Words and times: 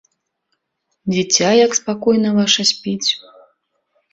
Дзіця 1.11 1.49
як 1.65 1.71
спакойна 1.81 2.29
ваша 2.41 2.61
спіць. 2.71 3.09